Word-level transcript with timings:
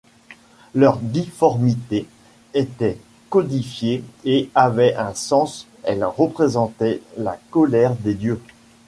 Leur 0.73 0.97
difformité 0.97 2.07
était 2.55 2.97
codifiée 3.29 4.03
et 4.25 4.49
avait 4.55 4.95
un 4.95 5.13
sens, 5.13 5.67
elle 5.83 6.03
représentait 6.03 7.03
la 7.17 7.37
colère 7.51 7.93
des 7.97 8.15
dieux. 8.15 8.41